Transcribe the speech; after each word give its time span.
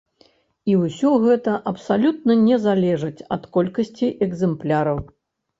І 0.71 0.77
ўсё 0.83 1.11
гэта 1.25 1.53
абсалютна 1.71 2.37
не 2.47 2.57
залежыць 2.65 3.25
ад 3.37 3.47
колькасці 3.59 4.11
экзэмпляраў. 4.29 4.97